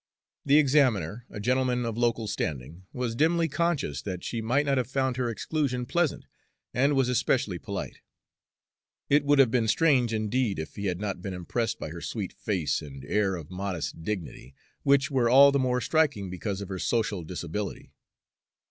The 0.45 0.57
examiner, 0.57 1.27
a 1.29 1.39
gentleman 1.39 1.85
of 1.85 1.95
local 1.95 2.25
standing, 2.25 2.87
was 2.91 3.13
dimly 3.13 3.47
conscious 3.47 4.01
that 4.01 4.23
she 4.23 4.41
might 4.41 4.65
not 4.65 4.79
have 4.79 4.89
found 4.89 5.15
her 5.17 5.29
exclusion 5.29 5.85
pleasant, 5.85 6.25
and 6.73 6.95
was 6.95 7.07
especially 7.07 7.59
polite. 7.59 7.99
It 9.11 9.23
would 9.25 9.37
have 9.37 9.51
been 9.51 9.67
strange, 9.67 10.11
indeed, 10.11 10.57
if 10.57 10.75
he 10.75 10.87
had 10.87 10.99
not 10.99 11.21
been 11.21 11.35
impressed 11.35 11.77
by 11.77 11.89
her 11.89 12.01
sweet 12.01 12.33
face 12.33 12.81
and 12.81 13.05
air 13.05 13.35
of 13.35 13.51
modest 13.51 14.01
dignity, 14.01 14.55
which 14.81 15.11
were 15.11 15.29
all 15.29 15.51
the 15.51 15.59
more 15.59 15.79
striking 15.81 16.31
because 16.31 16.61
of 16.61 16.69
her 16.69 16.79
social 16.79 17.23
disability. 17.23 17.93